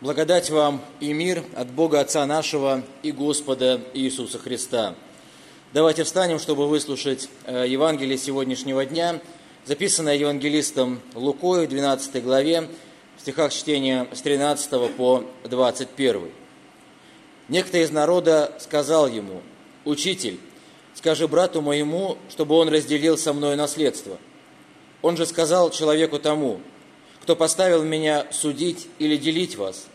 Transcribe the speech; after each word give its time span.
Благодать 0.00 0.48
вам 0.48 0.80
и 0.98 1.12
мир 1.12 1.44
от 1.54 1.70
Бога 1.70 2.00
Отца 2.00 2.24
нашего 2.24 2.82
и 3.02 3.12
Господа 3.12 3.82
Иисуса 3.92 4.38
Христа. 4.38 4.94
Давайте 5.74 6.04
встанем, 6.04 6.38
чтобы 6.38 6.68
выслушать 6.68 7.28
э, 7.44 7.66
Евангелие 7.68 8.16
сегодняшнего 8.16 8.86
дня, 8.86 9.20
записанное 9.66 10.16
евангелистом 10.16 11.02
Лукой 11.14 11.66
в 11.66 11.68
12 11.68 12.24
главе, 12.24 12.66
в 13.18 13.20
стихах 13.20 13.52
чтения 13.52 14.08
с 14.10 14.22
13 14.22 14.96
по 14.96 15.22
21. 15.44 16.30
Некто 17.50 17.76
из 17.76 17.90
народа 17.90 18.56
сказал 18.58 19.06
ему, 19.06 19.42
«Учитель, 19.84 20.40
скажи 20.94 21.28
брату 21.28 21.60
моему, 21.60 22.16
чтобы 22.30 22.54
он 22.54 22.70
разделил 22.70 23.18
со 23.18 23.34
мной 23.34 23.54
наследство». 23.54 24.16
Он 25.02 25.18
же 25.18 25.26
сказал 25.26 25.70
человеку 25.70 26.18
тому, 26.18 26.62
кто 27.22 27.36
поставил 27.36 27.82
меня 27.82 28.26
судить 28.30 28.88
или 28.98 29.16
делить 29.16 29.56
вас. 29.56 29.86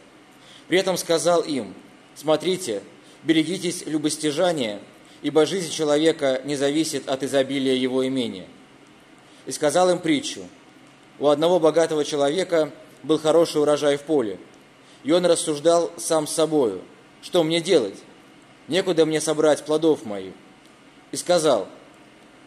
При 0.67 0.79
этом 0.79 0.97
сказал 0.97 1.41
им, 1.41 1.73
смотрите, 2.15 2.81
берегитесь 3.23 3.85
любостяжания, 3.85 4.79
ибо 5.21 5.45
жизнь 5.45 5.71
человека 5.71 6.41
не 6.45 6.55
зависит 6.55 7.09
от 7.09 7.23
изобилия 7.23 7.75
его 7.75 8.05
имения. 8.07 8.47
И 9.45 9.51
сказал 9.51 9.89
им 9.89 9.99
притчу, 9.99 10.41
у 11.19 11.27
одного 11.27 11.59
богатого 11.59 12.03
человека 12.03 12.71
был 13.03 13.19
хороший 13.19 13.61
урожай 13.61 13.97
в 13.97 14.01
поле, 14.01 14.39
и 15.03 15.11
он 15.11 15.25
рассуждал 15.25 15.91
сам 15.97 16.27
с 16.27 16.31
собою, 16.31 16.81
что 17.21 17.43
мне 17.43 17.61
делать? 17.61 17.97
Некуда 18.67 19.05
мне 19.05 19.21
собрать 19.21 19.63
плодов 19.63 20.05
моих. 20.05 20.33
И 21.11 21.17
сказал, 21.17 21.67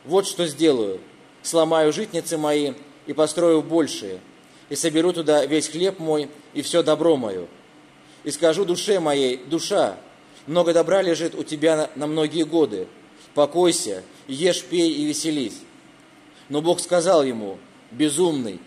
вот 0.05 0.27
что 0.27 0.47
сделаю, 0.47 1.01
сломаю 1.43 1.93
житницы 1.93 2.39
мои 2.39 2.75
и 3.07 3.13
построю 3.13 3.63
большие, 3.63 4.21
и 4.69 4.77
соберу 4.77 5.13
туда 5.13 5.45
весь 5.47 5.69
хлеб 5.69 5.99
мой 5.99 6.29
и 6.55 6.63
все 6.63 6.83
добро 6.83 7.17
мое, 7.17 7.47
и 8.25 8.31
скажу 8.31 8.65
душе 8.65 9.01
моей, 9.01 9.37
душа, 9.37 9.97
много 10.47 10.73
добра 10.73 11.03
лежит 11.03 11.35
у 11.35 11.45
тебя 11.45 11.91
на, 11.95 12.07
многие 12.07 12.45
годы, 12.45 12.87
покойся, 13.35 14.03
ешь, 14.27 14.65
пей 14.65 14.91
и 14.93 15.05
веселись. 15.05 15.61
Но 16.49 16.63
Бог 16.63 16.81
сказал 16.81 17.23
ему, 17.25 17.59
безумный, 17.91 18.61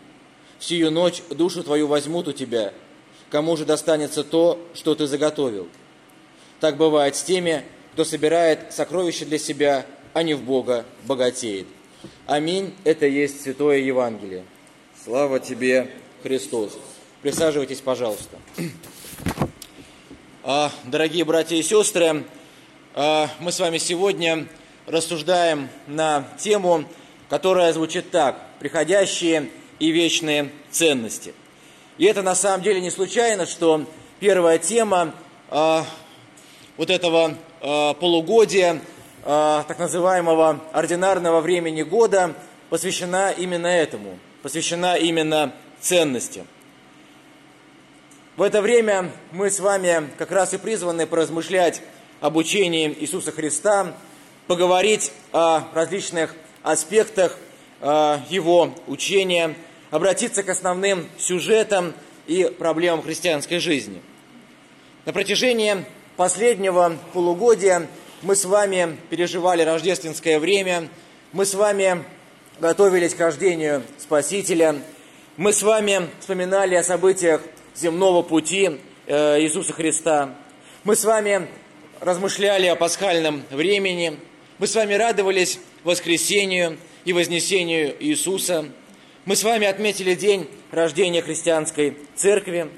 всю 0.59 0.89
ночь 0.91 1.21
душу 1.29 1.63
твою 1.63 1.87
возьмут 1.87 2.27
у 2.27 2.33
тебя, 2.33 2.73
кому 3.29 3.57
же 3.57 3.65
достанется 3.65 4.23
то, 4.23 4.59
что 4.73 4.95
ты 4.95 5.07
заготовил. 5.07 5.67
Так 6.59 6.77
бывает 6.77 7.15
с 7.15 7.23
теми, 7.23 7.63
кто 7.93 8.05
собирает 8.05 8.71
сокровища 8.71 9.25
для 9.25 9.39
себя, 9.39 9.85
а 10.13 10.23
не 10.23 10.33
в 10.33 10.43
Бога 10.43 10.85
богатеет. 11.05 11.67
Аминь. 12.25 12.73
Это 12.83 13.05
есть 13.05 13.41
Святое 13.41 13.77
Евангелие. 13.77 14.45
Слава 15.03 15.39
тебе, 15.39 15.89
Христос. 16.21 16.77
Присаживайтесь, 17.23 17.81
пожалуйста. 17.81 18.37
А, 20.43 20.71
дорогие 20.83 21.25
братья 21.25 21.55
и 21.55 21.63
сестры, 21.63 22.23
а, 22.93 23.27
мы 23.39 23.51
с 23.51 23.59
вами 23.59 23.79
сегодня 23.79 24.45
рассуждаем 24.85 25.69
на 25.87 26.27
тему, 26.37 26.83
которая 27.29 27.73
звучит 27.73 28.11
так– 28.11 28.45
приходящие 28.59 29.49
и 29.79 29.89
вечные 29.89 30.51
ценности. 30.69 31.33
И 31.97 32.05
это 32.05 32.21
на 32.21 32.35
самом 32.35 32.61
деле 32.61 32.79
не 32.79 32.91
случайно, 32.91 33.47
что 33.47 33.87
первая 34.19 34.59
тема 34.59 35.15
а, 35.49 35.83
вот 36.77 36.91
этого 36.91 37.37
полугодия, 37.59 38.81
так 39.23 39.79
называемого 39.79 40.61
ординарного 40.73 41.41
времени 41.41 41.81
года, 41.81 42.35
посвящена 42.69 43.31
именно 43.31 43.65
этому, 43.65 44.19
посвящена 44.41 44.97
именно 44.97 45.53
ценностям. 45.79 46.47
В 48.37 48.43
это 48.43 48.61
время 48.61 49.11
мы 49.31 49.49
с 49.49 49.59
вами 49.59 50.09
как 50.17 50.31
раз 50.31 50.53
и 50.53 50.57
призваны 50.57 51.05
поразмышлять 51.05 51.81
об 52.21 52.37
учении 52.37 52.95
Иисуса 52.99 53.31
Христа, 53.31 53.95
поговорить 54.47 55.11
о 55.31 55.63
различных 55.73 56.35
аспектах 56.63 57.37
э, 57.81 58.19
Его 58.29 58.73
учения, 58.87 59.55
обратиться 59.89 60.43
к 60.43 60.49
основным 60.49 61.07
сюжетам 61.17 61.93
и 62.27 62.45
проблемам 62.45 63.01
христианской 63.01 63.59
жизни. 63.59 64.01
На 65.05 65.13
протяжении 65.13 65.85
последнего 66.15 66.97
полугодия 67.13 67.87
мы 68.21 68.35
с 68.35 68.45
вами 68.45 68.97
переживали 69.09 69.63
рождественское 69.63 70.39
время, 70.39 70.87
мы 71.33 71.45
с 71.45 71.53
вами 71.53 72.03
готовились 72.61 73.15
к 73.15 73.19
рождению 73.19 73.81
Спасителя, 73.97 74.75
мы 75.35 75.51
с 75.51 75.63
вами 75.63 76.09
вспоминали 76.19 76.75
о 76.75 76.83
событиях 76.83 77.41
земного 77.75 78.21
пути 78.21 78.79
э, 79.07 79.41
Иисуса 79.41 79.73
Христа. 79.73 80.35
Мы 80.83 80.95
с 80.95 81.03
вами 81.03 81.47
размышляли 81.99 82.67
о 82.67 82.75
пасхальном 82.75 83.41
времени. 83.49 84.19
Мы 84.59 84.67
с 84.67 84.75
вами 84.75 84.93
радовались 84.93 85.59
воскресению 85.83 86.77
и 87.03 87.13
вознесению 87.13 87.95
Иисуса. 87.99 88.67
Мы 89.25 89.35
с 89.35 89.43
вами 89.43 89.65
отметили 89.65 90.13
день 90.13 90.47
рождения 90.69 91.23
христианской 91.23 91.97
церкви. 92.15 92.69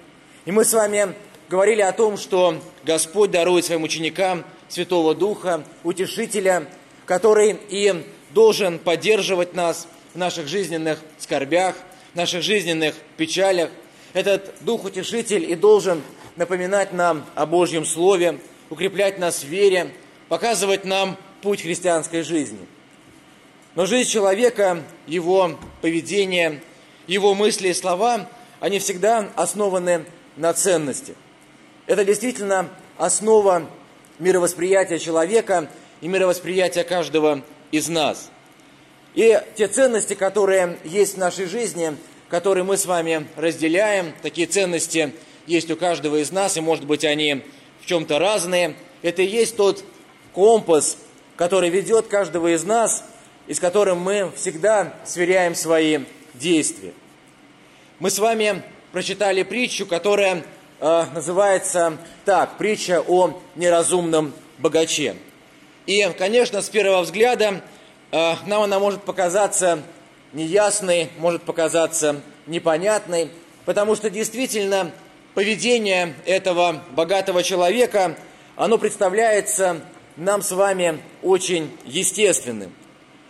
И 0.46 0.52
мы 0.54 0.64
с 0.64 0.72
вами 0.72 1.14
говорили 1.50 1.82
о 1.82 1.92
том, 1.92 2.16
что 2.16 2.58
Господь 2.86 3.32
дарует 3.32 3.66
своим 3.66 3.84
ученикам 3.84 4.46
Святого 4.70 5.14
Духа, 5.14 5.66
Утешителя, 5.84 6.70
который 7.06 7.58
и 7.68 8.06
должен 8.34 8.80
поддерживать 8.80 9.54
нас 9.54 9.88
в 10.14 10.18
наших 10.18 10.48
жизненных 10.48 11.00
скорбях, 11.18 11.76
в 12.14 12.16
наших 12.16 12.44
жизненных 12.44 12.96
печалях, 13.18 13.70
этот 14.14 14.54
Дух-Утешитель 14.62 15.50
и 15.50 15.56
должен 15.56 16.02
напоминать 16.36 16.94
нам 16.94 17.26
о 17.36 17.46
Божьем 17.46 17.86
Слове, 17.86 18.40
укреплять 18.70 19.20
нас 19.20 19.44
в 19.44 19.48
вере, 19.48 19.94
показывать 20.30 20.86
нам 20.86 21.18
путь 21.42 21.62
христианской 21.62 22.24
жизни. 22.24 22.60
Но 23.76 23.86
жизнь 23.86 24.10
человека, 24.10 24.84
его 25.08 25.58
поведение, 25.82 26.62
его 27.08 27.34
мысли 27.34 27.70
и 27.70 27.74
слова, 27.74 28.30
они 28.60 28.80
всегда 28.80 29.30
основаны 29.36 30.06
на 30.38 30.54
ценности. 30.54 31.16
Это 31.86 32.06
действительно 32.06 32.70
основа 32.98 33.68
мировосприятия 34.20 35.00
человека 35.00 35.70
и 36.02 36.08
мировосприятия 36.08 36.84
каждого 36.84 37.44
из 37.74 37.90
нас. 37.90 38.30
И 39.16 39.38
те 39.56 39.68
ценности, 39.68 40.14
которые 40.14 40.80
есть 40.86 41.16
в 41.16 41.18
нашей 41.18 41.48
жизни– 41.48 41.98
которые 42.34 42.64
мы 42.64 42.78
с 42.78 42.88
вами 42.88 43.28
разделяем. 43.36 44.12
Такие 44.24 44.48
ценности 44.48 45.14
есть 45.46 45.70
у 45.70 45.76
каждого 45.76 46.16
из 46.16 46.32
нас, 46.32 46.58
и, 46.58 46.62
может 46.62 46.84
быть, 46.84 47.06
они 47.06 47.44
в 47.80 47.86
чем-то 47.86 48.18
разные. 48.18 48.74
Это 49.04 49.22
и 49.22 49.28
есть 49.28 49.56
тот 49.56 49.84
компас, 50.34 50.98
который 51.36 51.70
ведет 51.70 52.08
каждого 52.08 52.56
из 52.56 52.64
нас, 52.64 53.06
и 53.46 53.54
с 53.54 53.60
которым 53.60 54.00
мы 54.00 54.32
всегда 54.36 54.96
сверяем 55.06 55.54
свои 55.54 56.00
действия. 56.34 56.94
Мы 58.00 58.10
с 58.10 58.18
вами 58.18 58.64
прочитали 58.92 59.44
притчу, 59.44 59.86
которая 59.86 60.44
э, 60.80 61.06
называется 61.14 62.00
так, 62.26 62.58
притча 62.58 63.04
о 63.08 63.40
неразумном 63.56 64.34
богаче. 64.58 65.18
И, 65.86 66.10
конечно, 66.18 66.62
с 66.62 66.70
первого 66.70 67.02
взгляда 67.02 67.62
э, 68.12 68.34
нам 68.46 68.64
она 68.64 68.80
может 68.80 69.04
показаться 69.04 69.84
неясной, 70.32 71.10
может 71.18 71.44
показаться 71.44 72.22
непонятной, 72.48 73.32
потому 73.66 73.96
что 73.96 74.10
действительно 74.10 74.92
поведение 75.34 76.14
этого 76.26 76.84
богатого 76.92 77.44
человека, 77.44 78.16
оно 78.56 78.78
представляется 78.78 79.82
нам 80.16 80.42
с 80.42 80.52
вами 80.52 81.02
очень 81.22 81.76
естественным. 81.86 82.74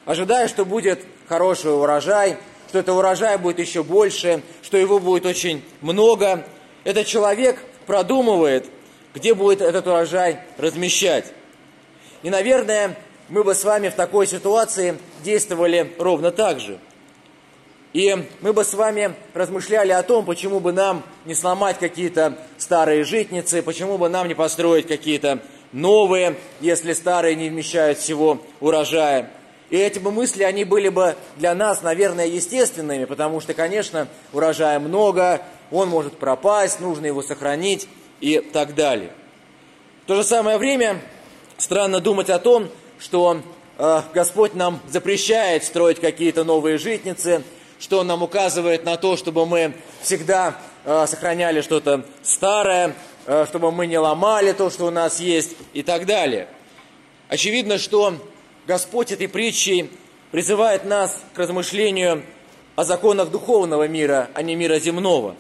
Ожидая, 0.06 0.48
что 0.48 0.66
будет 0.66 1.00
хороший 1.28 1.74
урожай, 1.74 2.38
что 2.70 2.80
это 2.80 2.94
урожай 2.94 3.38
будет 3.38 3.60
еще 3.60 3.84
больше, 3.84 4.44
что 4.62 4.78
его 4.78 5.00
будет 5.00 5.26
очень 5.26 5.64
много, 5.82 6.46
этот 6.84 7.08
человек 7.08 7.64
продумывает, 7.88 8.66
где 9.14 9.34
будет 9.34 9.62
этот 9.62 9.88
урожай 9.88 10.40
размещать. 10.58 11.26
И, 12.24 12.30
наверное, 12.30 12.98
мы 13.30 13.44
бы 13.44 13.54
с 13.54 13.64
вами 13.64 13.90
в 13.90 13.96
такой 13.96 14.26
ситуации 14.26 14.98
действовали 15.24 15.94
ровно 16.00 16.32
так 16.32 16.60
же– 16.60 16.80
и 17.94 18.28
мы 18.42 18.54
бы 18.54 18.64
с 18.64 18.74
вами 18.74 19.14
размышляли 19.36 19.92
о 19.92 20.02
том, 20.02 20.26
почему 20.26 20.60
бы 20.60 20.72
нам 20.72 21.04
не 21.26 21.36
сломать 21.36 21.78
какие-то 21.78 22.40
старые 22.58 23.04
житницы, 23.04 23.62
почему 23.62 24.00
бы 24.00 24.10
нам 24.10 24.28
не 24.28 24.34
построить 24.34 24.88
какие-то 24.88 25.40
новые, 25.72 26.36
если 26.60 26.94
старые 26.94 27.36
не 27.36 27.50
вмещают 27.50 28.00
всего 28.00 28.42
урожая. 28.60 29.30
И 29.70 29.78
эти 29.78 30.00
бы 30.00 30.12
мысли, 30.12 30.42
они 30.42 30.66
были 30.66 30.90
бы 30.90 31.16
для 31.38 31.54
нас, 31.54 31.84
наверное, 31.84 32.26
естественными, 32.26 33.06
потому 33.06 33.42
что, 33.42 33.54
конечно, 33.54 34.08
урожая 34.34 34.80
много, 34.80 35.42
он 35.70 35.90
может 35.90 36.18
пропасть, 36.18 36.80
нужно 36.80 37.06
его 37.06 37.22
сохранить 37.22 37.88
и 38.22 38.40
так 38.40 38.74
далее. 38.74 39.12
В 40.06 40.08
то 40.08 40.16
же 40.16 40.24
самое 40.24 40.58
время 40.58 41.00
странно 41.64 42.02
думать 42.02 42.30
о 42.30 42.40
том, 42.40 42.68
что 43.00 43.42
э, 43.78 44.02
Господь 44.14 44.54
нам 44.54 44.82
запрещает 44.90 45.64
строить 45.64 46.02
какие-то 46.02 46.44
новые 46.44 46.78
житницы, 46.78 47.42
что 47.80 48.00
он 48.00 48.08
нам 48.08 48.22
указывает 48.22 48.84
на 48.84 48.98
то, 48.98 49.16
чтобы 49.16 49.46
мы 49.46 49.74
всегда 50.02 50.58
э, 50.84 51.06
сохраняли 51.08 51.62
что-то 51.62 52.06
старое, 52.22 52.94
э, 53.28 53.46
чтобы 53.48 53.72
мы 53.72 53.88
не 53.88 53.98
ломали 53.98 54.52
то, 54.52 54.70
что 54.70 54.88
у 54.88 54.90
нас 54.90 55.22
есть 55.22 55.56
и 55.72 55.84
так 55.84 56.06
далее. 56.06 56.50
Очевидно, 57.30 57.78
что 57.78 58.14
Господь 58.68 59.14
этой 59.14 59.30
притчей 59.30 59.90
призывает 60.32 60.84
нас 60.84 61.18
к 61.34 61.40
размышлению 61.40 62.26
о 62.76 62.84
законах 62.84 63.32
духовного 63.32 63.88
мира, 63.88 64.30
а 64.34 64.42
не 64.42 64.56
мира 64.56 64.80
земного, 64.80 65.38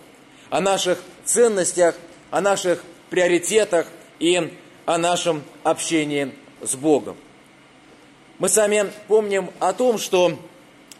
о 0.49 0.61
наших 0.61 0.99
ценностях, 1.25 1.95
о 2.31 2.39
наших 2.39 2.81
приоритетах 3.09 3.87
и 4.19 4.53
о 4.85 4.97
нашем 4.97 5.43
общении 5.63 6.33
с 6.61 6.75
Богом. 6.75 7.15
Мы 8.39 8.49
сами 8.49 8.91
помним 9.07 9.49
о 9.59 9.73
том, 9.73 9.97
что 9.97 10.37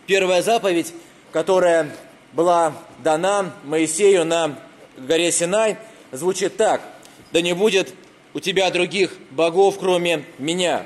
первая 0.06 0.42
заповедь, 0.42 0.94
которая 1.32 1.90
была 2.32 2.74
дана 3.00 3.54
Моисею 3.64 4.26
на 4.26 4.58
горе 4.98 5.32
Синай, 5.32 5.78
звучит 6.12 6.58
так. 6.58 6.82
«Да 7.32 7.42
не 7.42 7.54
будет 7.54 7.94
у 8.34 8.40
тебя 8.40 8.70
других 8.70 9.12
богов, 9.32 9.78
кроме 9.80 10.26
меня». 10.38 10.86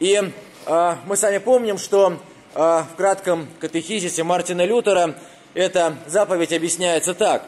И 0.00 0.20
э, 0.66 0.96
мы 1.06 1.16
сами 1.16 1.38
помним, 1.38 1.78
что 1.78 2.18
э, 2.54 2.58
в 2.58 2.96
кратком 2.96 3.46
катехизисе 3.60 4.24
Мартина 4.24 4.64
Лютера 4.64 5.14
эта 5.54 5.96
заповедь 6.06 6.52
объясняется 6.52 7.14
так. 7.14 7.46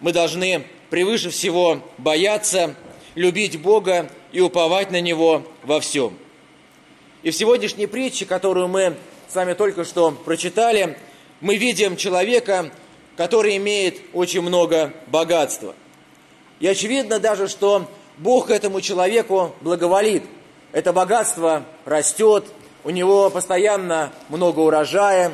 Мы 0.00 0.12
должны 0.12 0.66
превыше 0.90 1.30
всего 1.30 1.80
бояться, 1.96 2.74
любить 3.14 3.60
Бога 3.60 4.10
и 4.32 4.40
уповать 4.40 4.90
на 4.90 5.00
Него 5.00 5.42
во 5.62 5.80
всем. 5.80 6.16
И 7.22 7.30
в 7.30 7.36
сегодняшней 7.36 7.86
притче, 7.86 8.26
которую 8.26 8.68
мы 8.68 8.96
с 9.28 9.34
вами 9.34 9.54
только 9.54 9.84
что 9.84 10.10
прочитали, 10.10 10.98
мы 11.40 11.56
видим 11.56 11.96
человека, 11.96 12.70
который 13.16 13.56
имеет 13.56 13.98
очень 14.12 14.42
много 14.42 14.92
богатства. 15.06 15.74
И 16.60 16.66
очевидно 16.66 17.18
даже, 17.18 17.48
что 17.48 17.88
Бог 18.18 18.50
этому 18.50 18.80
человеку 18.80 19.54
благоволит. 19.60 20.22
Это 20.72 20.92
богатство 20.92 21.64
растет, 21.84 22.44
у 22.84 22.90
него 22.90 23.30
постоянно 23.30 24.12
много 24.28 24.60
урожая, 24.60 25.32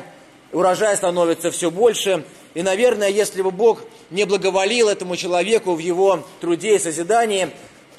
урожай 0.51 0.95
становится 0.95 1.51
все 1.51 1.69
больше. 1.69 2.23
И, 2.53 2.61
наверное, 2.61 3.09
если 3.09 3.41
бы 3.41 3.51
Бог 3.51 3.83
не 4.09 4.25
благоволил 4.25 4.89
этому 4.89 5.15
человеку 5.15 5.73
в 5.73 5.79
его 5.79 6.23
труде 6.39 6.75
и 6.75 6.79
созидании, 6.79 7.49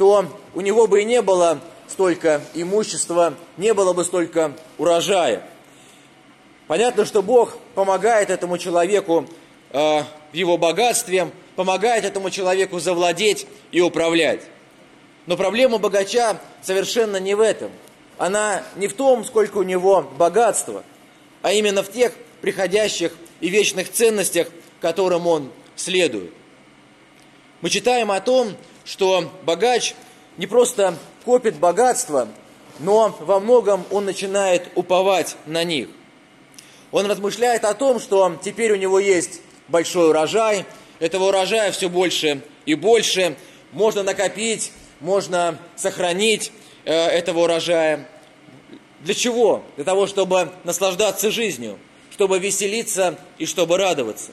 то 0.02 0.26
у 0.56 0.60
него 0.60 0.88
бы 0.88 1.02
и 1.02 1.04
не 1.04 1.22
было 1.22 1.60
столько 1.86 2.40
имущества, 2.54 3.34
не 3.56 3.72
было 3.72 3.92
бы 3.92 4.02
столько 4.02 4.52
урожая. 4.76 5.44
Понятно, 6.66 7.04
что 7.04 7.22
Бог 7.22 7.56
помогает 7.76 8.28
этому 8.28 8.58
человеку 8.58 9.28
э, 9.70 10.02
его 10.32 10.58
богатстве, 10.58 11.30
помогает 11.54 12.04
этому 12.04 12.30
человеку 12.30 12.80
завладеть 12.80 13.46
и 13.70 13.80
управлять. 13.80 14.40
Но 15.26 15.36
проблема 15.36 15.78
богача 15.78 16.40
совершенно 16.62 17.18
не 17.18 17.36
в 17.36 17.40
этом. 17.40 17.70
Она 18.18 18.64
не 18.74 18.88
в 18.88 18.94
том, 18.94 19.24
сколько 19.24 19.58
у 19.58 19.62
него 19.62 20.02
богатства, 20.18 20.82
а 21.42 21.52
именно 21.52 21.84
в 21.84 21.92
тех 21.92 22.12
приходящих 22.40 23.12
и 23.38 23.48
вечных 23.50 23.88
ценностях, 23.88 24.48
которым 24.80 25.28
он 25.28 25.52
следует. 25.76 26.32
Мы 27.60 27.70
читаем 27.70 28.10
о 28.10 28.20
том, 28.20 28.56
что 28.84 29.30
богач 29.42 29.94
не 30.36 30.46
просто 30.46 30.96
копит 31.24 31.56
богатство, 31.56 32.28
но 32.78 33.16
во 33.20 33.40
многом 33.40 33.84
он 33.90 34.04
начинает 34.04 34.68
уповать 34.74 35.36
на 35.46 35.64
них. 35.64 35.88
Он 36.90 37.06
размышляет 37.06 37.64
о 37.64 37.74
том, 37.74 38.00
что 38.00 38.38
теперь 38.42 38.72
у 38.72 38.76
него 38.76 38.98
есть 38.98 39.40
большой 39.68 40.10
урожай, 40.10 40.66
этого 40.98 41.28
урожая 41.28 41.72
все 41.72 41.88
больше 41.88 42.42
и 42.66 42.74
больше, 42.74 43.36
можно 43.72 44.02
накопить, 44.02 44.72
можно 45.00 45.58
сохранить 45.76 46.52
э, 46.84 46.92
этого 46.92 47.40
урожая. 47.40 48.08
Для 49.00 49.14
чего? 49.14 49.64
Для 49.76 49.84
того, 49.84 50.06
чтобы 50.06 50.52
наслаждаться 50.64 51.30
жизнью, 51.30 51.78
чтобы 52.10 52.38
веселиться 52.38 53.18
и 53.38 53.46
чтобы 53.46 53.78
радоваться. 53.78 54.32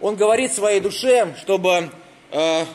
Он 0.00 0.16
говорит 0.16 0.52
своей 0.52 0.80
душе, 0.80 1.34
чтобы 1.42 1.90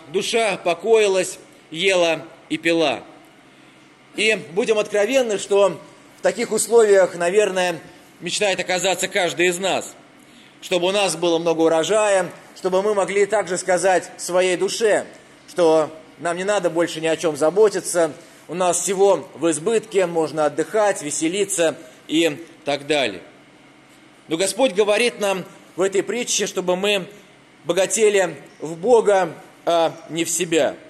душа 0.07 0.57
покоилась, 0.57 1.37
ела 1.69 2.25
и 2.49 2.57
пила. 2.57 3.03
И 4.15 4.35
будем 4.51 4.79
откровенны, 4.79 5.37
что 5.37 5.79
в 6.17 6.21
таких 6.21 6.51
условиях, 6.51 7.15
наверное, 7.15 7.79
мечтает 8.19 8.59
оказаться 8.59 9.07
каждый 9.07 9.47
из 9.47 9.57
нас. 9.57 9.93
Чтобы 10.61 10.87
у 10.87 10.91
нас 10.91 11.15
было 11.15 11.39
много 11.39 11.61
урожая, 11.61 12.31
чтобы 12.55 12.81
мы 12.81 12.93
могли 12.93 13.25
также 13.25 13.57
сказать 13.57 14.09
своей 14.17 14.57
душе, 14.57 15.05
что 15.49 15.91
нам 16.19 16.37
не 16.37 16.43
надо 16.43 16.69
больше 16.69 17.01
ни 17.01 17.07
о 17.07 17.17
чем 17.17 17.35
заботиться, 17.35 18.13
у 18.47 18.53
нас 18.53 18.81
всего 18.81 19.27
в 19.35 19.49
избытке, 19.49 20.05
можно 20.05 20.45
отдыхать, 20.45 21.01
веселиться 21.01 21.75
и 22.07 22.45
так 22.65 22.85
далее. 22.85 23.21
Но 24.27 24.37
Господь 24.37 24.73
говорит 24.73 25.19
нам 25.19 25.45
в 25.75 25.81
этой 25.81 26.03
притче, 26.03 26.47
чтобы 26.47 26.75
мы 26.75 27.07
богатели 27.63 28.35
в 28.59 28.75
Бога, 28.77 29.33
а 29.65 29.93
не 30.09 30.23
в 30.23 30.29
себя– 30.29 30.75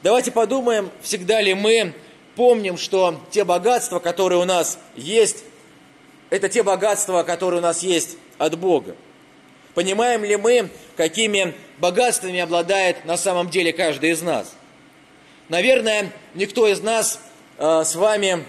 Давайте 0.00 0.30
подумаем, 0.30 0.92
всегда 1.02 1.40
ли 1.40 1.54
мы 1.54 1.92
помним, 2.36 2.78
что 2.78 3.20
те 3.32 3.42
богатства, 3.42 3.98
которые 3.98 4.40
у 4.40 4.44
нас 4.44 4.78
есть, 4.94 5.42
это 6.30 6.48
те 6.48 6.62
богатства, 6.62 7.24
которые 7.24 7.58
у 7.58 7.62
нас 7.62 7.82
есть 7.82 8.16
от 8.38 8.56
Бога. 8.56 8.94
Понимаем 9.74 10.22
ли 10.22 10.36
мы, 10.36 10.70
какими 10.96 11.52
богатствами 11.78 12.38
обладает 12.38 13.06
на 13.06 13.16
самом 13.16 13.50
деле 13.50 13.72
каждый 13.72 14.10
из 14.10 14.22
нас? 14.22 14.54
Наверное, 15.48 16.12
никто 16.34 16.68
из 16.68 16.80
нас 16.80 17.18
э, 17.58 17.82
с 17.84 17.96
вами 17.96 18.44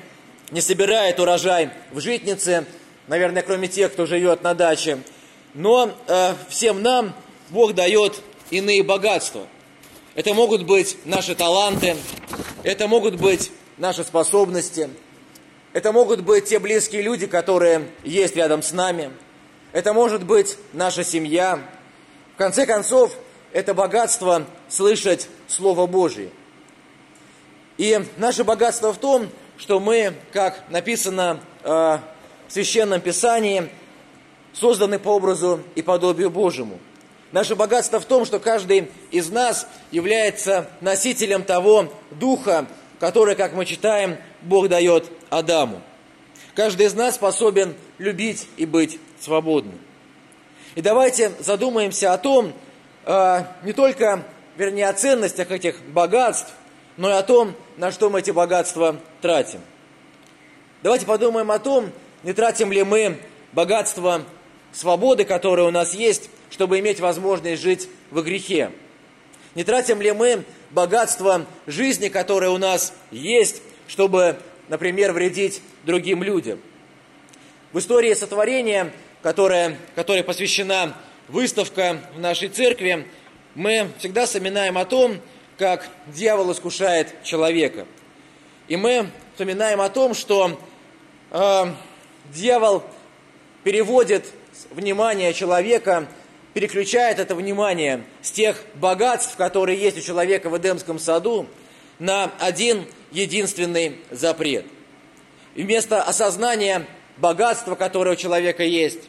не 0.51 0.61
собирает 0.61 1.19
урожай 1.19 1.71
в 1.91 1.99
житнице, 1.99 2.67
наверное, 3.07 3.41
кроме 3.41 3.67
тех, 3.67 3.91
кто 3.91 4.05
живет 4.05 4.43
на 4.43 4.53
даче. 4.53 4.99
Но 5.55 5.91
э, 6.05 6.35
всем 6.47 6.83
нам 6.83 7.15
Бог 7.49 7.73
дает 7.73 8.21
иные 8.49 8.83
богатства– 8.83 9.47
это 10.19 10.33
могут 10.33 10.63
быть 10.63 10.97
наши 11.05 11.33
таланты, 11.33 11.95
это 12.63 12.89
могут 12.89 13.15
быть 13.15 13.51
наши 13.77 14.03
способности, 14.03 14.89
это 15.71 15.93
могут 15.93 16.21
быть 16.21 16.43
те 16.43 16.59
близкие 16.59 17.03
люди, 17.03 17.25
которые 17.25 17.87
есть 18.03 18.35
рядом 18.35 18.61
с 18.61 18.73
нами, 18.73 19.11
это 19.71 19.93
может 19.93 20.25
быть 20.25 20.57
наша 20.73 21.05
семья. 21.05 21.59
В 22.33 22.37
конце 22.37 22.65
концов, 22.65 23.13
это 23.53 23.73
богатство 23.73 24.45
слышать 24.67 25.29
Слово 25.47 25.85
Божье. 25.85 26.31
И 27.77 28.03
наше 28.17 28.43
богатство 28.43 28.91
в 28.91 28.97
том, 28.97 29.29
что 29.57 29.79
мы, 29.79 30.15
как 30.33 30.69
написано 30.69 31.39
э, 31.63 31.69
в 31.69 32.01
Священном 32.49 32.99
Писании, 32.99 33.69
созданы 34.51 34.99
по 34.99 35.09
образу 35.09 35.61
и 35.75 35.81
подобию 35.81 36.29
Божьему– 36.29 36.79
Наше 37.31 37.55
богатство 37.55 37.99
в 37.99 38.05
том, 38.05 38.25
что 38.25 38.39
каждый 38.39 38.89
из 39.11 39.29
нас 39.29 39.67
является 39.91 40.67
носителем 40.81 41.43
того 41.43 41.93
духа, 42.11 42.65
который, 42.99 43.35
как 43.35 43.53
мы 43.53 43.65
читаем, 43.65 44.17
Бог 44.41 44.67
дает 44.67 45.05
Адаму. 45.29 45.81
Каждый 46.55 46.87
из 46.87 46.95
нас 46.95 47.15
способен 47.15 47.75
любить 47.99 48.47
и 48.57 48.65
быть 48.65 48.99
свободным. 49.19 49.79
И 50.75 50.81
давайте 50.81 51.31
задумаемся 51.39 52.13
о 52.13 52.17
том, 52.17 52.53
э, 53.05 53.43
не 53.63 53.73
только, 53.73 54.23
вернее, 54.57 54.89
о 54.89 54.93
ценностях 54.93 55.51
этих 55.51 55.81
богатств, 55.83 56.51
но 56.97 57.09
и 57.09 57.13
о 57.13 57.21
том, 57.21 57.53
на 57.77 57.91
что 57.91 58.09
мы 58.09 58.19
эти 58.19 58.31
богатства 58.31 58.97
тратим. 59.21 59.61
Давайте 60.81 61.05
подумаем 61.05 61.51
о 61.51 61.59
том, 61.59 61.91
не 62.23 62.33
тратим 62.33 62.71
ли 62.71 62.83
мы 62.83 63.19
богатство 63.53 64.23
свободы, 64.71 65.25
которое 65.25 65.63
у 65.63 65.71
нас 65.71 65.93
есть, 65.93 66.29
чтобы 66.49 66.79
иметь 66.79 66.99
возможность 66.99 67.61
жить 67.61 67.89
в 68.11 68.21
грехе? 68.21 68.71
Не 69.55 69.63
тратим 69.63 70.01
ли 70.01 70.11
мы 70.11 70.43
богатство 70.69 71.45
жизни, 71.65 72.09
которое 72.09 72.49
у 72.49 72.57
нас 72.57 72.93
есть, 73.11 73.61
чтобы, 73.87 74.37
например, 74.67 75.11
вредить 75.11 75.61
другим 75.83 76.23
людям? 76.23 76.59
В 77.71 77.79
истории 77.79 78.13
сотворения, 78.13 78.91
которая, 79.21 79.77
которой 79.95 80.23
посвящена 80.23 80.95
выставка 81.27 81.99
в 82.15 82.19
нашей 82.19 82.49
церкви, 82.49 83.07
мы 83.55 83.89
всегда 83.99 84.25
вспоминаем 84.25 84.77
о 84.77 84.85
том, 84.85 85.19
как 85.57 85.87
дьявол 86.07 86.51
искушает 86.51 87.13
человека. 87.23 87.85
И 88.67 88.75
мы 88.75 89.07
вспоминаем 89.33 89.81
о 89.81 89.89
том, 89.89 90.13
что 90.13 90.59
э, 91.31 91.65
дьявол 92.33 92.83
переводит 93.63 94.25
внимание 94.71 95.33
человека 95.33 96.07
переключает 96.59 97.19
это 97.19 97.35
внимание 97.35 98.03
с 98.21 98.31
тех 98.31 98.61
богатств, 98.75 99.37
которые 99.37 99.79
есть 99.79 99.97
у 99.97 100.01
человека 100.01 100.49
в 100.49 100.57
Эдемском 100.57 100.99
саду, 100.99 101.47
на 101.99 102.33
один 102.37 102.85
единственный 103.11 103.95
запрет. 104.11 104.65
Вместо 105.55 106.03
осознания 106.03 106.85
богатства, 107.15 107.75
которое 107.75 108.11
у 108.11 108.15
человека 108.17 108.65
есть, 108.65 108.99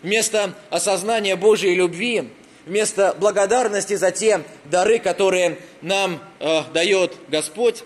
вместо 0.00 0.54
осознания 0.70 1.36
Божьей 1.36 1.74
любви, 1.74 2.30
вместо 2.64 3.14
благодарности 3.20 3.94
за 3.96 4.10
те 4.10 4.40
дары, 4.64 4.98
которые 4.98 5.58
нам 5.82 6.18
э, 6.40 6.62
дает 6.72 7.14
Господь, 7.28 7.84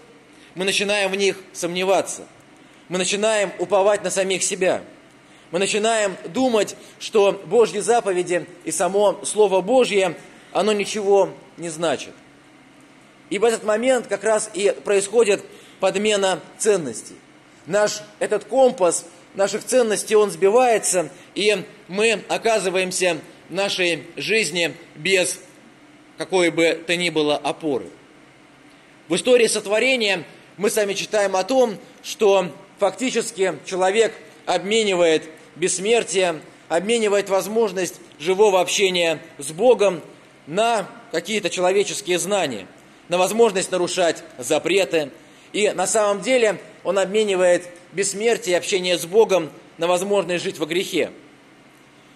мы 0.54 0.64
начинаем 0.64 1.10
в 1.10 1.16
них 1.16 1.36
сомневаться. 1.52 2.28
Мы 2.88 2.98
начинаем 2.98 3.50
уповать 3.58 4.04
на 4.04 4.10
самих 4.10 4.44
себя. 4.44 4.84
Мы 5.50 5.58
начинаем 5.58 6.16
думать, 6.28 6.76
что 7.00 7.32
Божьи 7.32 7.80
заповеди 7.80 8.46
и 8.64 8.70
само 8.70 9.18
Слово 9.24 9.60
Божье, 9.60 10.16
оно 10.52 10.72
ничего 10.72 11.30
не 11.56 11.68
значит. 11.70 12.14
И 13.30 13.38
в 13.38 13.44
этот 13.44 13.64
момент 13.64 14.06
как 14.06 14.22
раз 14.22 14.50
и 14.54 14.74
происходит 14.84 15.44
подмена 15.80 16.40
ценностей. 16.58 17.16
Наш 17.66 18.02
этот 18.20 18.44
компас 18.44 19.06
наших 19.34 19.64
ценностей, 19.64 20.14
он 20.14 20.30
сбивается, 20.30 21.08
и 21.34 21.64
мы 21.88 22.22
оказываемся 22.28 23.18
в 23.48 23.54
нашей 23.54 24.06
жизни 24.16 24.74
без 24.94 25.40
какой 26.16 26.50
бы 26.50 26.80
то 26.86 26.96
ни 26.96 27.10
было 27.10 27.36
опоры. 27.36 27.86
В 29.08 29.16
истории 29.16 29.48
сотворения 29.48 30.24
мы 30.56 30.70
сами 30.70 30.94
читаем 30.94 31.34
о 31.34 31.42
том, 31.42 31.76
что 32.02 32.54
фактически 32.78 33.56
человек 33.64 34.14
обменивает 34.46 35.24
бессмертие, 35.56 36.40
обменивает 36.68 37.28
возможность 37.28 38.00
живого 38.18 38.60
общения 38.60 39.20
с 39.38 39.50
Богом 39.50 40.00
на 40.46 40.88
какие-то 41.10 41.50
человеческие 41.50 42.18
знания, 42.18 42.66
на 43.08 43.18
возможность 43.18 43.72
нарушать 43.72 44.22
запреты. 44.38 45.10
И 45.52 45.70
на 45.70 45.86
самом 45.86 46.22
деле 46.22 46.60
он 46.84 46.98
обменивает 46.98 47.64
бессмертие 47.92 48.54
и 48.54 48.58
общение 48.58 48.96
с 48.96 49.04
Богом 49.04 49.50
на 49.78 49.86
возможность 49.86 50.44
жить 50.44 50.58
во 50.58 50.66
грехе. 50.66 51.10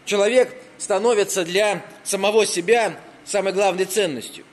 Человек 0.04 0.54
становится 0.78 1.44
для 1.44 1.84
самого 2.04 2.46
себя 2.46 2.96
самой 3.24 3.52
главной 3.52 3.86
ценностью. 3.86 4.44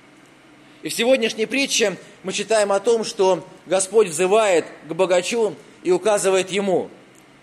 И 0.81 0.89
в 0.89 0.93
сегодняшней 0.93 1.45
притче 1.45 1.97
мы 2.23 2.33
читаем 2.33 2.71
о 2.71 2.79
том, 2.79 3.03
что 3.03 3.45
Господь 3.67 4.07
взывает 4.07 4.65
к 4.87 4.93
богачу 4.93 5.55
и 5.83 5.91
указывает 5.91 6.51
ему, 6.51 6.89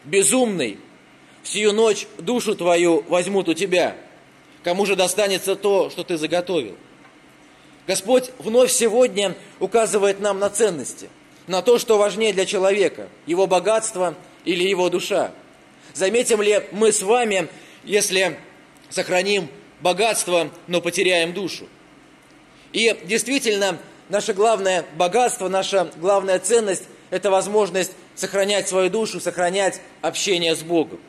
«Безумный, 0.04 0.78
всю 1.48 1.72
ночь 1.72 2.06
душу 2.18 2.54
твою 2.54 3.02
возьмут 3.08 3.48
у 3.48 3.54
тебя, 3.54 3.96
кому 4.62 4.84
же 4.84 4.96
достанется 4.96 5.56
то, 5.56 5.90
что 5.90 6.04
ты 6.04 6.16
заготовил?» 6.16 6.76
Господь 7.86 8.30
вновь 8.38 8.70
сегодня 8.70 9.34
указывает 9.60 10.20
нам 10.20 10.38
на 10.38 10.50
ценности, 10.50 11.08
на 11.46 11.62
то, 11.62 11.78
что 11.78 11.96
важнее 11.96 12.34
для 12.34 12.44
человека, 12.44 13.08
его 13.24 13.46
богатство 13.46 14.14
или 14.44 14.68
его 14.68 14.90
душа. 14.90 15.32
Заметим 15.94 16.42
ли 16.42 16.62
мы 16.70 16.92
с 16.92 17.00
вами, 17.00 17.48
если 17.84 18.38
сохраним 18.90 19.48
богатство, 19.80 20.50
но 20.66 20.82
потеряем 20.82 21.32
душу? 21.32 21.66
И 22.74 22.94
действительно, 23.04 23.78
наше 24.10 24.34
главное 24.34 24.84
богатство, 24.96 25.48
наша 25.48 25.90
главная 25.96 26.38
ценность– 26.40 26.84
это 27.10 27.30
возможность 27.30 27.92
сохранять 28.14 28.68
свою 28.68 28.90
душу, 28.90 29.18
сохранять 29.18 29.80
общение 30.02 30.54
с 30.54 30.60
Богом. 30.60 31.00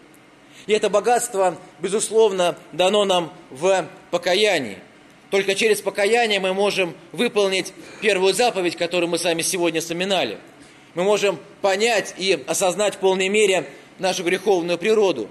И 0.70 0.72
это 0.72 0.88
богатство, 0.92 1.58
безусловно, 1.80 2.56
дано 2.74 3.04
нам 3.04 3.34
в 3.50 3.88
покаянии. 4.12 4.78
Только 5.32 5.56
через 5.56 5.82
покаяние 5.82 6.40
мы 6.40 6.54
можем 6.54 6.94
выполнить 7.12 7.74
первую 8.02 8.36
заповедь, 8.36 8.76
которую 8.76 9.10
мы 9.10 9.18
сами 9.18 9.42
сегодня 9.42 9.82
вспоминали. 9.82 10.38
Мы 10.94 11.02
можем 11.02 11.40
понять 11.64 12.14
и 12.20 12.44
осознать 12.46 12.94
в 12.94 12.98
полной 13.00 13.30
мере 13.30 13.66
нашу 13.98 14.24
греховную 14.24 14.78
природу. 14.78 15.28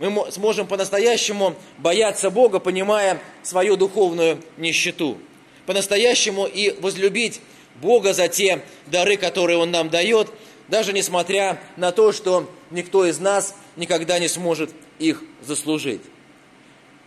Мы 0.00 0.32
сможем 0.32 0.66
по-настоящему 0.66 1.54
бояться 1.78 2.28
Бога, 2.30 2.58
понимая 2.58 3.20
свою 3.44 3.76
духовную 3.76 4.42
нищету 4.56 5.16
по-настоящему 5.64 6.44
и 6.44 6.76
возлюбить 6.80 7.40
Бога 7.76 8.14
за 8.14 8.26
те 8.26 8.64
дары, 8.86 9.16
которые 9.16 9.58
Он 9.58 9.70
нам 9.70 9.90
дает, 9.90 10.26
даже 10.66 10.92
несмотря 10.92 11.60
на 11.76 11.92
то, 11.92 12.10
что 12.10 12.50
никто 12.72 13.06
из 13.06 13.20
нас 13.20 13.54
никогда 13.76 14.18
не 14.18 14.28
сможет 14.28 14.70
их 14.98 15.22
заслужить. 15.40 16.02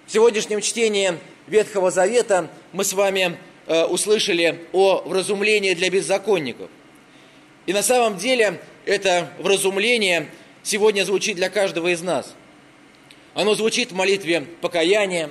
В 0.05 0.11
сегодняшнем 0.11 0.61
чтении 0.61 1.17
Ветхого 1.47 1.91
Завета 1.91 2.49
мы 2.73 2.83
с 2.83 2.93
вами 2.93 3.37
э, 3.67 3.85
услышали 3.85 4.67
о 4.71 5.01
вразумлении 5.05 5.73
для 5.73 5.89
беззаконников. 5.89 6.69
И 7.65 7.73
на 7.73 7.81
самом 7.81 8.17
деле 8.17 8.59
это 8.85 9.31
вразумление 9.39 10.29
сегодня 10.63 11.03
звучит 11.03 11.35
для 11.35 11.49
каждого 11.49 11.87
из 11.87 12.01
нас. 12.01 12.33
Оно 13.33 13.55
звучит 13.55 13.91
в 13.91 13.95
молитве 13.95 14.41
покаяния, 14.61 15.29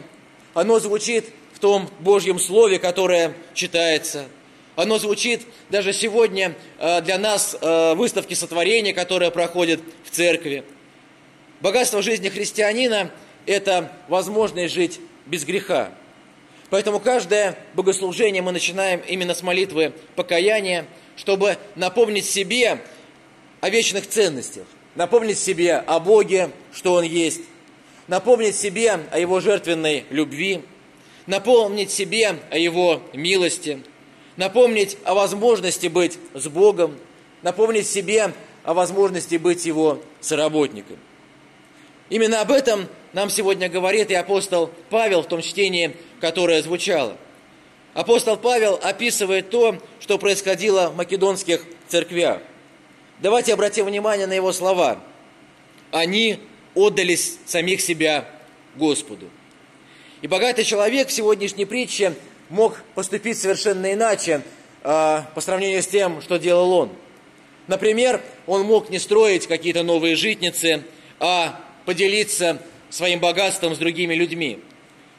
оно 0.53 0.79
звучит 0.79 1.26
в 1.53 1.59
том 1.59 1.88
Божьем 2.00 2.38
Слове, 2.38 2.79
которое 2.79 3.35
читается. 3.55 4.26
Оно 4.76 4.99
звучит 4.99 5.43
даже 5.71 5.93
сегодня 5.93 6.55
э, 6.79 7.00
для 7.03 7.19
нас 7.19 7.57
э, 7.61 7.95
выставке 7.95 8.35
сотворения, 8.35 8.93
которая 8.93 9.31
проходит 9.31 9.81
в 10.05 10.11
церкви. 10.11 10.64
Богатство 11.64 12.02
жизни 12.02 12.28
христианина– 12.28 13.11
это 13.47 13.90
возможность 14.09 14.75
жить 14.75 15.00
без 15.25 15.47
греха. 15.47 15.94
Поэтому 16.68 17.00
каждое 17.00 17.56
богослужение 17.73 18.42
мы 18.42 18.52
начинаем 18.52 19.00
именно 19.09 19.33
с 19.33 19.42
молитвы 19.42 19.94
покаяния, 20.14 20.85
чтобы 21.16 21.56
напомнить 21.75 22.26
себе 22.26 22.83
о 23.62 23.71
вечных 23.71 24.06
ценностях, 24.06 24.66
напомнить 24.94 25.38
себе 25.38 25.76
о 25.76 26.00
Боге, 26.00 26.50
что 26.75 26.92
Он 26.92 27.02
есть, 27.02 27.40
напомнить 28.09 28.56
себе 28.56 29.00
о 29.11 29.18
Его 29.18 29.40
жертвенной 29.40 30.04
любви– 30.11 30.61
напомнить 31.26 31.90
себе 31.90 32.37
о 32.50 32.59
Его 32.59 33.00
милости, 33.14 33.83
напомнить 34.37 34.99
о 35.04 35.14
возможности 35.14 35.87
быть 35.87 36.18
с 36.35 36.47
Богом, 36.47 36.99
напомнить 37.40 37.87
себе 37.87 38.35
о 38.64 38.75
возможности 38.75 39.37
быть 39.37 39.64
Его 39.64 40.02
соработником. 40.21 40.99
Именно 42.11 42.40
об 42.40 42.52
этом 42.52 42.88
нам 43.12 43.30
сегодня 43.30 43.68
говорит 43.68 44.11
и 44.11 44.14
апостол 44.14 44.70
Павел 44.90 45.23
в 45.23 45.28
том 45.28 45.40
чтении, 45.40 45.96
которое 46.20 46.62
звучало. 46.62 47.16
Апостол 47.94 48.37
Павел 48.37 48.78
описывает 48.82 49.50
то, 49.50 49.78
что 50.00 50.18
происходило 50.18 50.90
в 50.90 50.96
македонских 50.96 51.64
церквях. 51.88 52.42
Давайте 53.20 53.54
обратим 53.54 53.87
внимание 53.87 54.26
на 54.26 54.32
его 54.32 54.52
слова. 54.52 55.00
Они 55.92 56.40
отдались 56.75 57.38
самих 57.46 57.80
себя 57.80 58.28
Господу. 58.75 59.30
И 60.23 60.26
богатый 60.26 60.64
человек 60.64 61.08
в 61.08 61.12
сегодняшней 61.12 61.64
притче 61.66 62.14
мог 62.49 62.82
поступить 62.94 63.38
совершенно 63.38 63.92
иначе 63.92 64.42
э, 64.82 65.20
по 65.34 65.40
сравнению 65.40 65.82
с 65.82 65.87
тем, 65.87 66.20
что 66.20 66.38
делал 66.38 66.73
он. 66.73 66.90
Например, 67.68 68.20
он 68.46 68.62
мог 68.62 68.90
не 68.90 68.99
строить 68.99 69.46
какие-то 69.46 69.84
новые 69.84 70.16
житницы, 70.16 70.82
а 71.20 71.61
поделиться 71.85 72.61
своим 72.91 73.21
богатством 73.21 73.75
с 73.75 73.79
другими 73.79 74.14
людьми. 74.14 74.61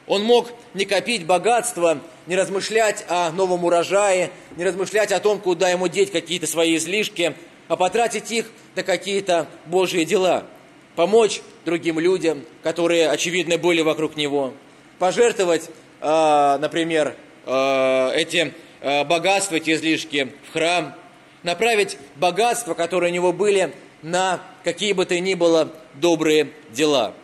Он 0.06 0.22
мог 0.22 0.50
не 0.74 0.84
копить 0.84 1.26
богатство, 1.26 1.98
не 2.26 2.36
размышлять 2.36 3.04
о 3.08 3.30
новом 3.32 3.64
урожае, 3.64 4.30
не 4.56 4.64
размышлять 4.64 5.12
о 5.12 5.20
том, 5.20 5.40
куда 5.40 5.68
ему 5.68 5.88
деть 5.88 6.12
какие-то 6.12 6.46
свои 6.46 6.76
излишки, 6.76 7.34
а 7.68 7.76
потратить 7.76 8.30
их 8.30 8.46
на 8.76 8.82
какие-то 8.82 9.48
Божьи 9.66 10.04
дела, 10.04 10.46
помочь 10.94 11.40
другим 11.64 11.98
людям, 11.98 12.44
которые, 12.62 13.10
очевидно, 13.10 13.58
были 13.58 13.82
вокруг 13.82 14.16
него– 14.16 14.54
пожертвовать, 14.98 15.70
а, 16.00 16.58
например, 16.58 17.14
а, 17.44 18.12
эти 18.12 18.54
а, 18.80 19.04
богатства, 19.04 19.56
эти 19.56 19.74
излишки 19.74 20.32
в 20.48 20.52
храм, 20.52 20.94
направить 21.42 21.98
богатства, 22.16 22.74
которые 22.74 23.10
у 23.10 23.14
него 23.14 23.32
были, 23.32 23.74
на 24.02 24.40
какие 24.64 24.92
бы 24.92 25.04
то 25.06 25.18
ни 25.18 25.34
было 25.34 25.72
добрые 25.96 26.52
дела. 26.70 27.14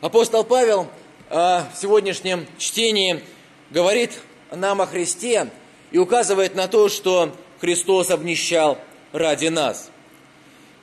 Апостол 0.00 0.44
Павел 0.44 0.88
в 1.28 1.70
сегодняшнем 1.74 2.46
чтении 2.58 3.22
говорит 3.70 4.12
нам 4.50 4.80
о 4.80 4.86
Христе 4.86 5.50
и 5.90 5.98
указывает 5.98 6.54
на 6.54 6.68
то, 6.68 6.88
что 6.88 7.34
Христос 7.60 8.10
обнищал 8.10 8.78
ради 9.12 9.48
нас. 9.48 9.90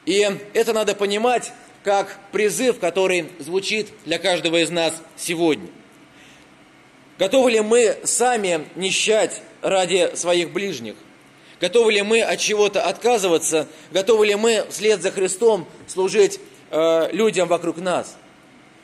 И 0.05 0.27
это 0.53 0.73
надо 0.73 0.95
понимать 0.95 1.53
как 1.83 2.17
призыв, 2.31 2.79
который 2.79 3.29
звучит 3.39 3.89
для 4.05 4.17
каждого 4.17 4.57
из 4.63 4.69
нас 4.69 5.01
сегодня. 5.15 5.69
Готовы 7.19 7.51
ли 7.51 7.61
мы 7.61 7.97
сами 8.03 8.67
нищать 8.75 9.41
ради 9.61 10.15
своих 10.15 10.51
ближних? 10.51 10.95
Готовы 11.61 11.93
ли 11.93 12.01
мы 12.01 12.21
от 12.21 12.39
чего-то 12.39 12.83
отказываться? 12.83 13.67
Готовы 13.91 14.25
ли 14.27 14.35
мы 14.35 14.65
вслед 14.69 15.01
за 15.01 15.11
Христом 15.11 15.67
служить 15.87 16.39
э, 16.73 17.09
людям 17.13 17.47
вокруг 17.47 17.77
нас? 17.77 18.17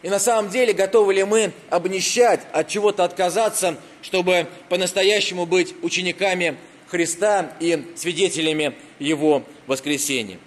И 0.01 0.09
на 0.09 0.19
самом 0.19 0.49
деле 0.49 0.71
готовы 0.71 1.13
ли 1.13 1.25
мы 1.25 1.51
обнищать, 1.69 2.39
от 2.53 2.69
чего-то 2.69 3.03
отказаться, 3.03 3.75
чтобы 4.01 4.47
по-настоящему 4.69 5.45
быть 5.45 5.75
учениками 5.81 6.57
Христа 6.87 7.51
и 7.59 7.85
свидетелями 7.97 8.75
Его 8.99 9.43
воскресения? 9.67 10.37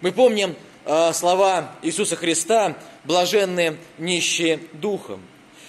Мы 0.00 0.10
помним 0.10 0.56
Э, 0.84 1.12
слова 1.12 1.76
Иисуса 1.82 2.16
Христа 2.16 2.76
«блаженные 3.04 3.76
нищие 3.98 4.58
духом». 4.72 5.22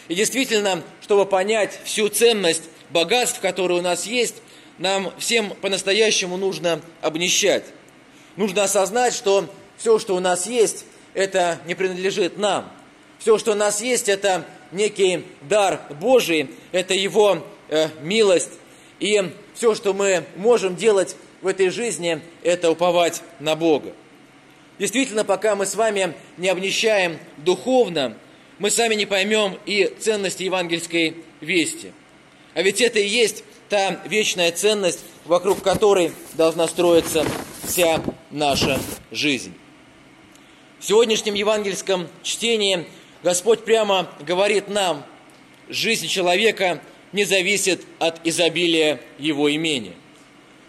И 0.08 0.16
действительно, 0.16 0.82
чтобы 1.02 1.26
понять 1.26 1.80
всю 1.84 2.10
ценность 2.10 2.64
богатств, 2.90 3.40
которые 3.40 3.80
у 3.80 3.84
нас 3.84 4.08
есть, 4.08 4.42
нам 4.80 5.14
всем 5.20 5.52
по-настоящему 5.52 6.36
нужно 6.38 6.82
обнищать. 7.02 7.64
Нужно 8.38 8.64
осознать, 8.64 9.14
что 9.14 9.48
все, 9.84 10.00
что 10.00 10.16
у 10.16 10.22
нас 10.22 10.48
есть, 10.48 10.86
это 11.14 11.60
не 11.66 11.76
принадлежит 11.76 12.38
нам. 12.38 12.72
Все, 13.20 13.38
что 13.38 13.52
у 13.52 13.56
нас 13.56 13.82
есть, 13.82 14.08
это 14.08 14.46
некий 14.72 15.26
дар 15.42 15.82
Божий, 16.00 16.52
это 16.72 16.94
Его 16.94 17.46
э, 17.68 17.90
милость. 18.02 18.52
И 19.02 19.22
все, 19.54 19.76
что 19.76 19.94
мы 19.94 20.24
можем 20.38 20.78
делать 20.78 21.18
в 21.42 21.48
этой 21.48 21.68
жизни, 21.68 22.22
это 22.44 22.72
уповать 22.72 23.24
на 23.42 23.58
Бога. 23.58 23.92
Действительно, 24.80 25.26
пока 25.26 25.54
мы 25.58 25.66
с 25.66 25.76
вами 25.76 26.14
не 26.38 26.48
обнищаем 26.48 27.20
духовно, 27.36 28.18
мы 28.60 28.70
сами 28.70 28.96
не 28.96 29.06
поймем 29.06 29.60
и 29.66 29.94
ценности 30.00 30.44
евангельской 30.44 31.18
вести. 31.42 31.92
А 32.54 32.62
ведь 32.62 32.80
это 32.80 33.00
и 33.00 33.06
есть 33.06 33.44
та 33.68 34.02
вечная 34.06 34.54
ценность, 34.54 35.02
вокруг 35.26 35.62
которой 35.62 36.14
должна 36.36 36.70
строиться 36.70 37.26
вся 37.68 38.02
наша 38.32 38.80
жизнь. 39.12 39.54
В 40.84 40.86
сегодняшнем 40.86 41.36
евангельском 41.36 42.10
чтении 42.24 42.86
Господь 43.24 43.64
прямо 43.64 44.10
говорит 44.20 44.68
нам, 44.68 45.06
жизнь 45.70 46.10
человека 46.10 46.82
не 47.14 47.24
зависит 47.24 47.86
от 48.00 48.20
изобилия 48.28 49.00
его 49.18 49.50
имения. 49.56 49.94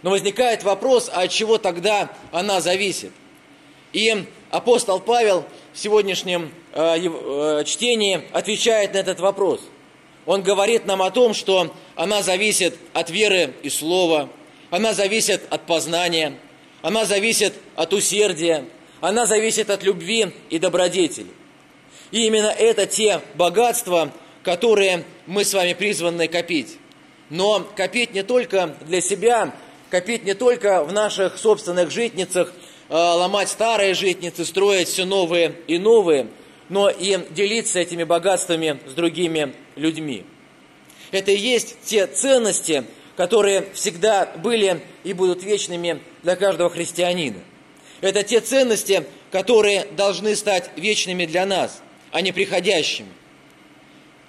Но 0.03 0.11
возникает 0.11 0.63
вопрос, 0.63 1.11
а 1.13 1.23
от 1.23 1.33
чего 1.33 1.59
тогда 1.59 2.13
она 2.31 2.61
зависит? 2.61 3.11
И 3.93 4.25
апостол 4.51 5.01
Павел 5.01 5.47
в 5.73 5.81
сегодняшнем 5.81 6.53
э, 6.75 6.97
э, 6.97 7.65
чтении 7.65 8.23
отвечает 8.31 8.95
на 8.95 8.99
этот 8.99 9.19
вопрос. 9.19 9.63
Он 10.27 10.43
говорит 10.43 10.87
нам 10.87 11.03
о 11.03 11.11
том, 11.11 11.35
что 11.35 11.75
она 11.97 12.23
зависит 12.23 12.79
от 12.93 13.11
веры 13.11 13.53
и 13.65 13.69
слова, 13.69 14.29
она 14.71 14.95
зависит 14.95 15.43
от 15.51 15.67
познания, 15.67 16.39
она 16.83 17.05
зависит 17.05 17.55
от 17.75 17.93
усердия, 17.93 18.65
она 19.09 19.27
зависит 19.27 19.71
от 19.71 19.83
любви 19.83 20.33
и 20.51 20.59
добродетели. 20.59 21.29
И 22.11 22.27
именно 22.27 22.47
это 22.47 22.87
те 22.87 23.21
богатства, 23.35 24.13
которые 24.43 25.05
мы 25.27 25.45
с 25.45 25.55
вами 25.55 25.73
призваны 25.73 26.29
копить. 26.29 26.79
Но 27.31 27.67
копить 27.77 28.15
не 28.15 28.23
только 28.23 28.77
для 28.87 29.01
себя, 29.01 29.55
копить 29.91 30.25
не 30.25 30.35
только 30.35 30.85
в 30.85 30.93
наших 30.93 31.39
собственных 31.39 31.91
житницах, 31.91 32.53
Э, 32.89 32.95
ломать 32.97 33.49
старые 33.49 33.95
житницы, 33.95 34.45
строить 34.45 34.89
все 34.89 35.07
новые 35.07 35.55
и 35.67 35.79
новые, 35.79 36.29
но 36.69 36.91
и 36.91 37.19
делиться 37.31 37.79
этими 37.79 38.05
богатствами 38.05 38.79
с 38.87 38.93
другими 38.93 39.55
людьми. 39.75 40.25
Это 41.11 41.31
и 41.31 41.37
есть 41.37 41.77
те 41.85 42.07
ценности, 42.07 42.85
которые 43.17 43.69
всегда 43.73 44.27
были 44.37 44.83
и 45.03 45.15
будут 45.15 45.43
вечными 45.43 46.03
для 46.23 46.37
каждого 46.37 46.69
христианина. 46.69 47.39
Это 48.05 48.23
те 48.23 48.41
ценности, 48.41 49.07
которые 49.31 49.87
должны 49.97 50.37
стать 50.37 50.71
вечными 50.77 51.25
для 51.25 51.47
нас, 51.47 51.81
а 52.13 52.21
не 52.21 52.33
приходящими. 52.33 53.09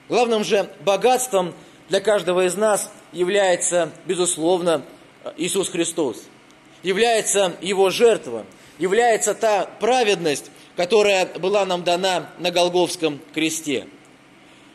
Главным 0.07 0.45
же 0.45 0.69
богатством 0.79 1.53
для 1.89 1.99
каждого 1.99 2.45
из 2.45 2.55
нас 2.55 2.89
является, 3.11 3.91
безусловно, 4.05 4.85
Иисус 5.37 5.69
Христос– 5.69 6.23
является 6.83 7.57
Его 7.61 7.89
жертва, 7.89 8.45
является 8.79 9.33
та 9.33 9.65
праведность, 9.65 10.51
которая 10.77 11.25
была 11.25 11.65
нам 11.65 11.83
дана 11.83 12.29
на 12.37 12.51
Голговском 12.51 13.19
кресте. 13.33 13.87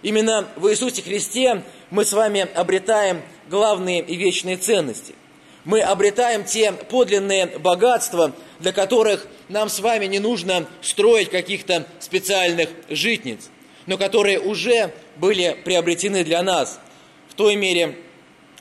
Именно 0.02 0.48
в 0.56 0.68
Иисусе 0.68 1.02
Христе 1.02 1.62
мы 1.90 2.04
с 2.04 2.12
вами 2.12 2.48
обретаем 2.54 3.22
главные 3.48 4.02
и 4.02 4.16
вечные 4.16 4.56
ценности. 4.56 5.14
Мы 5.64 5.80
обретаем 5.80 6.44
те 6.44 6.72
подлинные 6.72 7.46
богатства, 7.46 8.32
для 8.58 8.72
которых 8.72 9.26
нам 9.48 9.68
с 9.68 9.80
вами 9.80 10.06
не 10.06 10.18
нужно 10.18 10.66
строить 10.82 11.30
каких-то 11.30 11.86
специальных 11.98 12.70
житниц, 12.88 13.50
но 13.86 13.98
которые 13.98 14.40
уже 14.40 14.92
были 15.16 15.56
приобретены 15.64 16.24
для 16.24 16.42
нас 16.42 16.80
в 17.28 17.34
той 17.34 17.56
мере, 17.56 17.98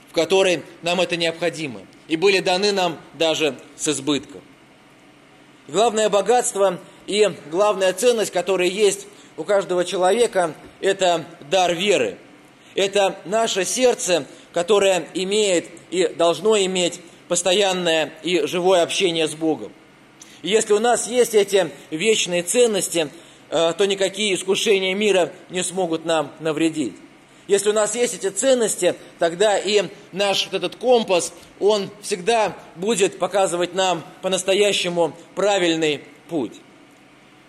в 0.10 0.14
которой 0.14 0.64
нам 0.82 1.00
это 1.02 1.16
необходимо– 1.16 1.82
и 2.10 2.18
были 2.18 2.40
даны 2.40 2.74
нам 2.74 3.00
даже 3.14 3.56
с 3.78 3.88
избытком. 3.88 4.42
Главное 5.70 6.10
богатство 6.10 6.80
и 7.06 7.30
главная 7.52 7.94
ценность, 7.94 8.34
которая 8.34 8.68
есть 8.68 9.08
у 9.38 9.44
каждого 9.44 9.86
человека, 9.86 10.54
это 10.82 11.24
дар 11.50 11.74
веры. 11.74 12.18
Это 12.76 13.16
наше 13.26 13.64
сердце, 13.64 14.26
которое 14.54 15.08
имеет 15.14 15.66
и 15.92 16.08
должно 16.08 16.58
иметь 16.58 17.00
постоянное 17.28 18.14
и 18.24 18.46
живое 18.46 18.82
общение 18.82 19.28
с 19.28 19.36
Богом. 19.36 19.72
И 20.42 20.50
если 20.50 20.74
у 20.74 20.80
нас 20.80 21.08
есть 21.08 21.36
эти 21.36 21.70
вечные 21.92 22.44
ценности, 22.44 23.10
э, 23.50 23.74
то 23.78 23.86
никакие 23.86 24.34
искушения 24.34 24.96
мира 24.96 25.32
не 25.50 25.64
смогут 25.64 26.06
нам 26.06 26.32
навредить. 26.40 26.94
Если 27.48 27.70
у 27.70 27.74
нас 27.74 27.96
есть 27.96 28.14
эти 28.14 28.30
ценности, 28.30 28.94
тогда 29.18 29.58
и 29.58 29.86
наш 30.12 30.46
вот 30.46 30.54
этот 30.54 30.76
компас, 30.76 31.34
он 31.60 31.90
всегда 32.02 32.56
будет 32.76 33.18
показывать 33.18 33.74
нам 33.74 34.04
по-настоящему 34.22 35.14
правильный 35.34 36.04
путь. 36.30 36.54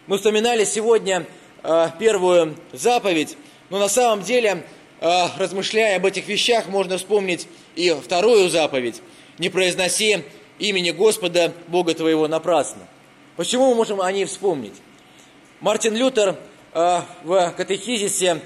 Мы 0.06 0.16
вспоминали 0.16 0.64
сегодня 0.64 1.26
э, 1.62 1.88
первую 1.98 2.56
заповедь, 2.72 3.36
но 3.68 3.78
на 3.78 3.88
самом 3.88 4.24
деле, 4.24 4.64
размышляя 5.00 5.96
об 5.96 6.06
этих 6.06 6.28
вещах, 6.28 6.66
можно 6.68 6.98
вспомнить 6.98 7.48
и 7.74 7.90
вторую 7.90 8.48
заповедь. 8.48 9.00
Не 9.38 9.48
произноси 9.48 10.24
имени 10.58 10.90
Господа, 10.90 11.52
Бога 11.68 11.94
твоего, 11.94 12.28
напрасно. 12.28 12.86
Почему 13.36 13.70
мы 13.70 13.74
можем 13.74 14.00
о 14.00 14.12
ней 14.12 14.26
вспомнить? 14.26 14.74
Мартин 15.60 15.96
Лютер 15.96 16.36
э, 16.74 17.00
в 17.24 17.54
катехизисе 17.56 18.40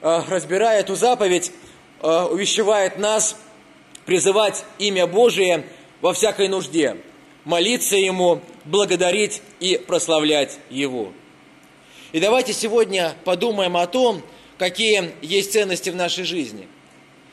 Э, 0.00 0.22
разбирая 0.28 0.80
эту 0.80 0.94
заповедь, 0.94 1.52
увещевает 2.00 2.98
нас 2.98 3.36
призывать 4.06 4.64
имя 4.78 5.08
Божие 5.08 5.66
во 6.00 6.12
всякой 6.12 6.46
нужде, 6.46 6.96
молиться 7.44 7.96
Ему, 7.96 8.40
благодарить 8.64 9.42
и 9.58 9.76
прославлять 9.76 10.60
Его. 10.70 11.12
И 12.12 12.20
давайте 12.20 12.52
сегодня 12.52 13.16
подумаем 13.24 13.76
о 13.76 13.88
том, 13.88 14.22
какие 14.58 15.12
есть 15.22 15.52
ценности 15.52 15.90
в 15.90 15.96
нашей 15.96 16.24
жизни. 16.24 16.68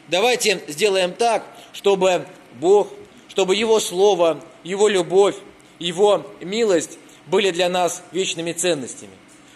Давайте 0.08 0.62
сделаем 0.68 1.14
так, 1.14 1.46
чтобы 1.74 2.26
Бог, 2.60 2.90
чтобы 3.28 3.56
Его 3.56 3.80
Слово, 3.80 4.42
Его 4.64 4.88
любовь, 4.88 5.36
Его 5.80 6.26
милость 6.42 6.98
были 7.28 7.52
для 7.52 7.70
нас 7.70 8.04
вечными 8.12 8.54
ценностями 8.54 9.14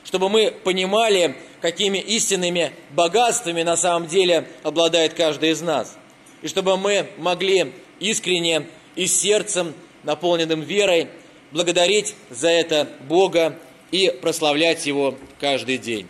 чтобы 0.09 0.27
мы 0.27 0.49
понимали, 0.49 1.35
какими 1.61 1.99
истинными 1.99 2.71
богатствами 2.89 3.61
на 3.61 3.77
самом 3.77 4.07
деле 4.07 4.47
обладает 4.63 5.13
каждый 5.13 5.51
из 5.51 5.61
нас. 5.61 5.95
И 6.41 6.47
чтобы 6.47 6.77
мы 6.77 7.05
могли 7.17 7.73
искренне 7.99 8.65
и 8.95 9.05
сердцем, 9.05 9.75
наполненным 10.01 10.61
верой, 10.61 11.09
благодарить 11.51 12.15
за 12.31 12.49
это 12.49 12.89
Бога 13.07 13.59
и 13.91 14.09
прославлять 14.09 14.87
Его 14.87 15.13
каждый 15.39 15.77
день. 15.77 16.07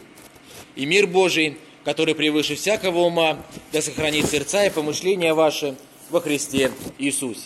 И 0.80 0.86
мир 0.86 1.08
Божий, 1.08 1.58
который 1.84 2.16
превыше 2.16 2.56
всякого 2.56 3.00
ума, 3.00 3.38
да 3.74 3.82
сохранит 3.82 4.28
сердца 4.28 4.66
и 4.66 4.70
помышления 4.70 5.34
ваши 5.34 5.76
во 6.10 6.22
Христе 6.22 6.72
Иисусе. 6.98 7.38